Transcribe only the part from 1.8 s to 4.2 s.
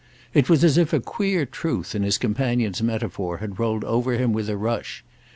in his companion's metaphor had rolled over